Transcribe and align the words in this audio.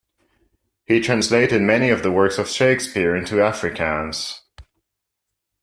He 0.83 0.99
translated 0.99 1.61
many 1.61 1.91
of 1.91 2.01
the 2.01 2.11
works 2.11 2.39
of 2.39 2.49
Shakespeare 2.49 3.15
into 3.15 3.35
Afrikaans. 3.35 4.39